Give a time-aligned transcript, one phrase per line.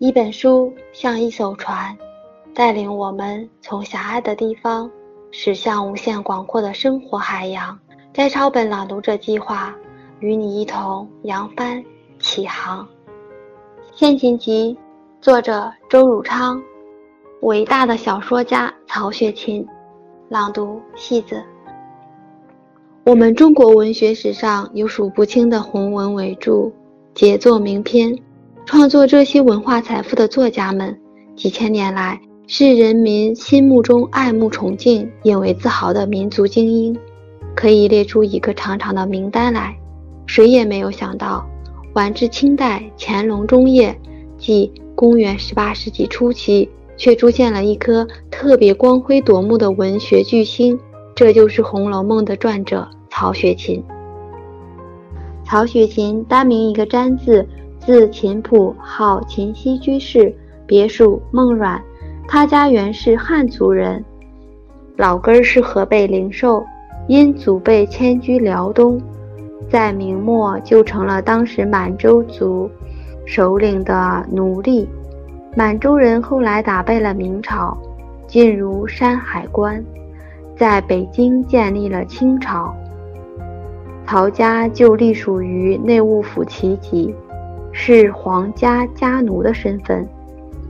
[0.00, 1.98] 一本书像一艘船，
[2.54, 4.88] 带领我们从狭隘的地方
[5.32, 7.76] 驶向无限广阔的生活海洋。
[8.12, 9.74] 摘抄本朗读者计划，
[10.20, 11.84] 与你一同扬帆
[12.20, 12.86] 起航。
[13.92, 14.78] 先行集，
[15.20, 16.62] 作者周汝昌，
[17.40, 19.66] 伟大的小说家曹雪芹。
[20.28, 21.42] 朗读：戏子。
[23.04, 26.70] 我们中国文学史上有数不清的鸿文伟著、
[27.14, 28.16] 杰作名篇，
[28.68, 30.94] 创作这些文化财富的作家们，
[31.34, 36.94] 几千年来是人民心目中爱慕崇敬、引为自豪的民族精英。
[37.56, 39.74] 可以列出一个长长的名单来，
[40.26, 41.48] 谁也没有想到，
[41.94, 43.98] 晚至清代乾隆中叶，
[44.36, 50.78] 即公元十八世纪初期，却出现了一颗特别光辉夺目的文学巨星，
[51.14, 53.82] 这就是《红楼梦》的撰者曹雪芹。
[55.46, 57.48] 曹雪芹单名一个詹字，
[57.88, 60.30] 字琴谱，号琴溪居士，
[60.66, 61.82] 别属孟阮。
[62.26, 64.04] 他家原是汉族人，
[64.98, 66.62] 老根儿是河北灵寿。
[67.06, 69.00] 因祖辈迁居辽东，
[69.70, 72.70] 在明末就成了当时满洲族
[73.24, 74.86] 首领的奴隶。
[75.56, 77.74] 满洲人后来打败了明朝，
[78.26, 79.82] 进入山海关，
[80.54, 82.76] 在北京建立了清朝。
[84.06, 87.14] 曹家就隶属于内务府旗籍，
[87.72, 90.06] 是皇家家奴的身份。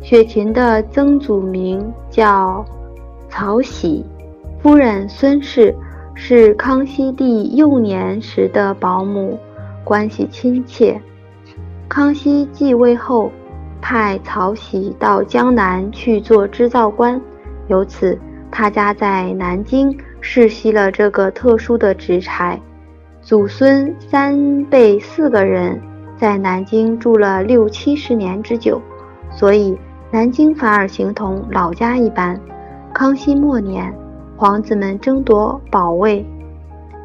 [0.00, 2.64] 雪芹的曾祖名叫
[3.28, 4.04] 曹玺，
[4.60, 5.74] 夫人孙氏。
[6.14, 9.38] 是康熙帝幼年时的保姆，
[9.82, 11.00] 关系亲切。
[11.88, 13.32] 康熙继位后，
[13.80, 17.18] 派曹玺到江南去做织造官，
[17.68, 18.16] 由此
[18.50, 22.60] 他家在南京世袭了这个特殊的职差。
[23.22, 25.80] 祖孙三辈四个人
[26.22, 28.80] 在南京住了六七十年之久，
[29.28, 29.76] 所以
[30.12, 32.40] 南京反而形同老家一般。
[32.94, 33.92] 康熙末年。
[34.36, 36.24] 皇子们争夺宝位，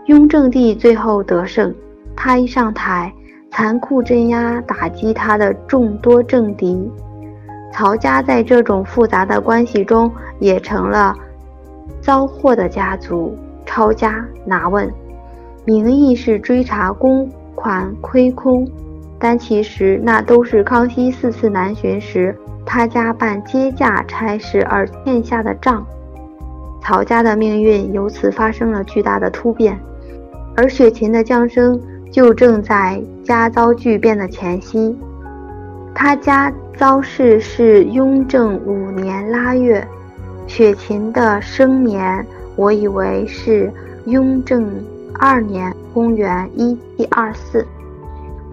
[0.05, 1.73] 雍正帝最后得胜。
[2.15, 3.11] 他一上台，
[3.49, 6.87] 残酷镇压、打击他的众多政敌。
[7.73, 11.15] 曹家在这种复杂的关系中，也成了
[11.99, 13.35] 遭祸的家族。
[13.65, 14.87] 抄家拿问，
[15.65, 18.67] 名义是追查公款亏空，
[19.19, 22.35] 但其实那都是康熙四次南巡时，
[22.65, 25.85] 他家办接驾差事而欠下的账。
[26.81, 29.77] 曹家的命运由此发生了巨大的突变，
[30.55, 34.95] 而雪芹的降生就正在家遭巨变的前夕。
[35.95, 39.85] 他家遭事是雍正五年腊月，
[40.45, 42.25] 雪芹的生年
[42.55, 43.71] 我以为是
[44.05, 44.69] 雍正
[45.15, 47.65] 二年（公元一七二四）。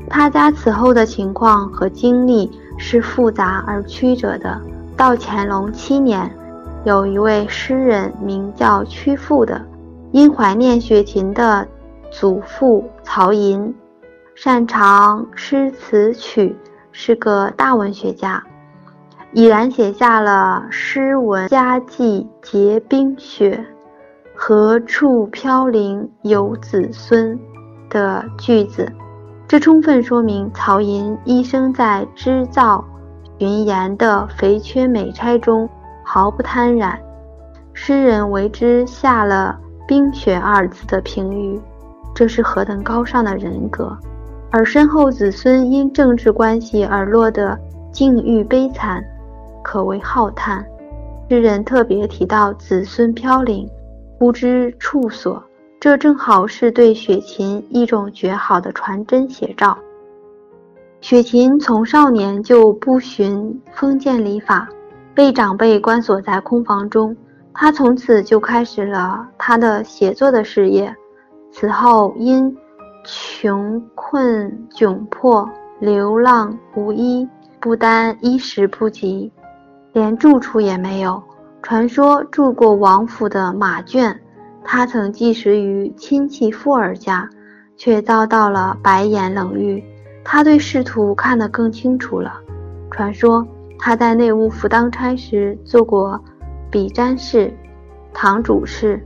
[0.09, 4.61] 他家此后的情况和经历是复杂而曲折的。
[4.97, 6.31] 到乾隆七年。
[6.85, 9.59] 有一位诗人名叫屈复的，
[10.13, 11.67] 因怀念雪芹的
[12.11, 13.75] 祖父曹寅，
[14.35, 16.55] 擅长诗词曲，
[16.93, 18.45] 是个大文学家，
[19.33, 23.65] 已然写下了“诗文佳绩结冰雪，
[24.35, 27.41] 何处飘零有子孙”
[27.89, 28.87] 的句子。
[29.55, 32.85] 这充分说明曹寅一生在织造、
[33.39, 35.71] 巡盐的肥缺美差中。
[36.03, 36.99] 毫不贪染，
[37.73, 39.57] 诗人为之下了
[39.87, 41.61] “冰雪”二字的评语，
[42.13, 43.97] 这是何等高尚的人格！
[44.51, 47.57] 而身后子孙因政治关系而落得
[47.93, 49.01] 境遇悲惨，
[49.63, 50.67] 可谓浩叹。
[51.31, 53.71] 诗人特别提到子孙飘零，
[54.19, 55.41] 不知处所，
[55.85, 59.77] 这正好是对雪芹一种绝好的传真写照。
[61.03, 64.67] 雪芹从少年就不循封建礼法。
[65.15, 67.15] 被长辈关锁在空房中，
[67.53, 70.91] 他从此就开始了他的写作的事业。
[71.53, 72.57] 此后因
[73.05, 75.47] 穷困窘迫、
[75.81, 77.29] 流浪无依，
[77.61, 79.31] 不单衣食不及，
[79.93, 81.23] 连住处也没有。
[81.63, 84.19] 传说住过王府的马圈，
[84.65, 87.29] 他曾寄食于亲戚富儿家，
[87.77, 89.85] 却遭到了白眼冷遇。
[90.25, 92.41] 他对仕途看得更清楚了。
[92.91, 93.47] 传说。
[93.77, 96.19] 他在内务府当差时做过
[96.71, 97.53] 笔占事、
[98.15, 99.05] 堂主事。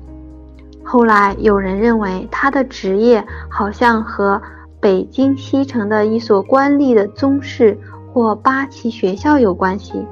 [0.85, 4.41] 后来有人认为他的职业好像和
[4.79, 7.77] 北京西城的一所官吏的宗室
[8.13, 10.07] 或八旗学校有关系。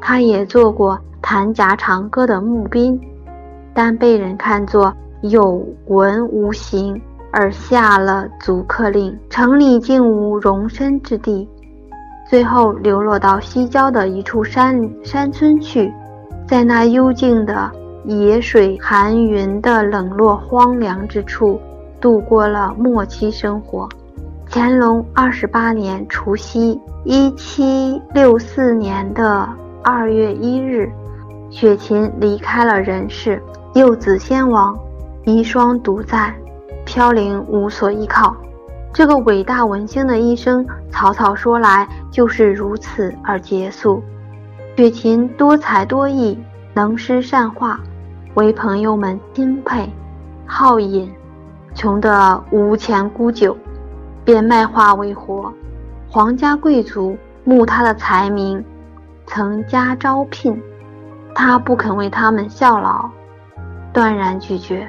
[0.00, 3.00] 他也做过弹夹长歌的募兵，
[3.74, 11.48] 但被人看作有文无形，而下了逐客令，城里竟无容身之地。
[12.28, 15.92] 最后流落到西郊的一处山山村去，
[16.46, 17.70] 在那幽静的
[18.04, 21.60] 野水寒云的冷落荒凉之处，
[22.00, 23.88] 度过了末期生活。
[24.50, 29.48] 乾隆二十八年除夕，一七六四年的
[29.82, 30.90] 二月一日，
[31.48, 33.42] 雪芹离开了人世，
[33.74, 34.78] 幼子先亡，
[35.24, 36.34] 遗孀独在，
[36.84, 38.36] 飘零无所依靠。
[38.92, 44.02] 这个伟大文星的一生，草草说来就是如此而结束。
[44.76, 46.38] 雪芹多才多艺，
[46.74, 47.80] 能诗善画，
[48.34, 49.90] 为朋友们钦佩。
[50.44, 51.10] 好饮，
[51.74, 53.56] 穷得无钱沽酒，
[54.22, 55.50] 便卖画为活。
[56.10, 58.62] 皇家贵族慕他的才名，
[59.26, 60.62] 曾加招聘，
[61.34, 63.08] 他不肯为他们效劳，
[63.92, 64.88] 断然拒绝。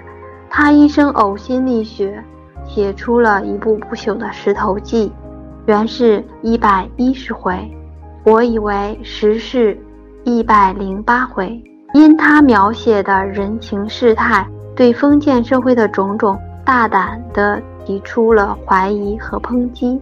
[0.49, 2.23] 他一生呕心沥血。
[2.65, 5.09] 写出了一部不朽的《石头记》，
[5.65, 7.69] 原是一百一十回，
[8.23, 9.77] 我以为实是
[10.23, 11.61] 一百零八回。
[11.93, 14.47] 因他描写的人情世态，
[14.77, 19.99] 对封建社会的种种，大胆地提出了怀疑和抨击，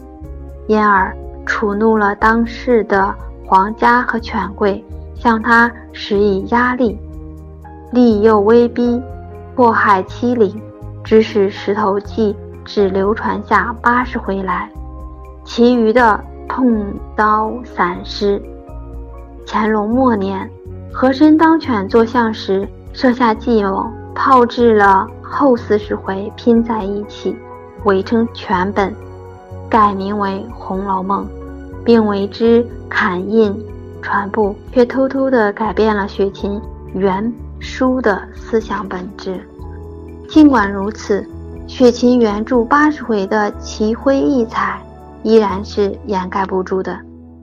[0.67, 1.11] 因而
[1.43, 3.13] 触怒了当时的
[3.43, 6.95] 皇家和权贵，向他施以压力，
[7.91, 9.01] 利诱威逼，
[9.55, 10.61] 迫害欺凌，
[11.03, 12.33] 致使《石头记》。
[12.63, 14.69] 只流传下八十回来，
[15.43, 18.39] 其余的痛刀散失。
[19.47, 20.47] 乾隆末年，
[20.93, 27.35] 和珅当权作相时，设下计谋，炮制了后四十回拼在一起，
[27.83, 28.93] 伪称全本，
[29.67, 31.25] 改名为《红楼梦》，
[31.83, 33.53] 并为之刊印
[34.03, 36.61] 传布，却偷偷地改变了雪芹
[36.93, 39.39] 原书的思想本质。
[40.27, 41.25] 尽管如此。
[41.67, 44.81] 雪芹原著八十回的奇辉异彩，
[45.23, 46.99] 依然是掩盖不住的。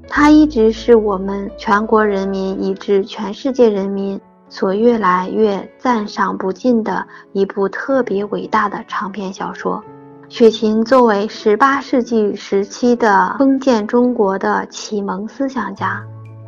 [0.06, 4.20] 它一直是我们全国人民以至全世界人民
[4.50, 9.82] 所越来越赞赏不尽的一部特别伟大的长篇小说。
[10.29, 16.03] 雪芹作为十八世纪时期的封建中国的启蒙思想家，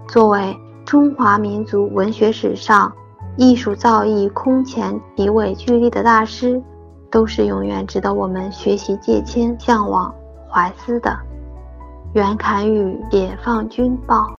[0.07, 2.93] 作为中华民族文学史上
[3.37, 6.62] 艺术造诣空前笔尾巨力的大师。
[7.12, 10.15] 都是永远值得我们学习、借鉴、向往、
[10.49, 11.19] 怀思的。
[12.12, 14.29] 袁侃宇，解放军报。